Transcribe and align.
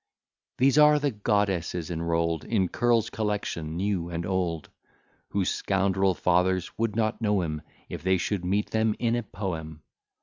These 0.57 0.79
are 0.79 0.97
the 0.97 1.11
goddesses 1.11 1.91
enroll'd 1.91 2.43
In 2.43 2.69
Curll's 2.69 3.11
collection, 3.11 3.77
new 3.77 4.09
and 4.09 4.25
old, 4.25 4.71
Whose 5.29 5.51
scoundrel 5.51 6.15
fathers 6.15 6.75
would 6.75 6.95
not 6.95 7.21
know 7.21 7.41
'em, 7.41 7.61
If 7.87 8.01
they 8.01 8.17
should 8.17 8.43
meet 8.43 8.71
them 8.71 8.95
in 8.97 9.15
a 9.15 9.21
poem. 9.21 9.83